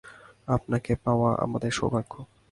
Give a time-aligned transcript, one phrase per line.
[0.47, 2.13] আপনাকে পাওয়া আমাদের সৌভাগ্য।